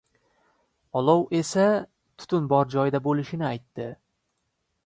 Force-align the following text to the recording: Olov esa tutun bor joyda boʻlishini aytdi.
Olov 1.01 1.21
esa 1.41 1.65
tutun 2.23 2.49
bor 2.55 2.73
joyda 2.77 3.03
boʻlishini 3.09 3.49
aytdi. 3.55 3.91